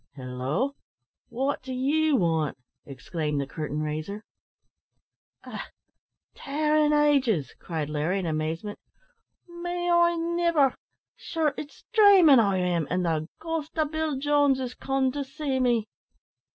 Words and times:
"Halloo! 0.15 0.71
wot 1.29 1.61
do 1.61 1.71
you 1.71 2.15
want?" 2.15 2.57
exclaimed 2.87 3.39
the 3.39 3.45
curtain 3.45 3.81
raiser. 3.81 4.23
"Eh! 5.45 5.59
tare 6.33 6.75
an' 6.75 6.91
ages!" 6.91 7.53
cried 7.59 7.87
Larry, 7.87 8.17
in 8.17 8.25
amazement. 8.25 8.79
"May 9.47 9.91
I 9.91 10.15
niver! 10.15 10.73
Sure 11.15 11.53
it's 11.55 11.83
draimin' 11.93 12.39
I 12.39 12.57
am; 12.57 12.87
an' 12.89 13.03
the 13.03 13.27
ghost 13.37 13.77
o' 13.77 13.85
Bill 13.85 14.17
Jones 14.17 14.59
is 14.59 14.73
comed 14.73 15.13
to 15.13 15.23
see 15.23 15.59
me!" 15.59 15.85